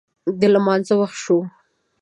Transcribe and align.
د 0.39 0.41
لمانځه 0.53 0.95
وخت 1.01 1.17
شو 1.23 1.37